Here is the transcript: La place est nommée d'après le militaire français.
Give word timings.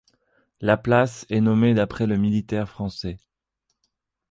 La 0.61 0.77
place 0.77 1.27
est 1.29 1.41
nommée 1.41 1.75
d'après 1.75 2.07
le 2.07 2.17
militaire 2.17 2.67
français. 2.67 3.19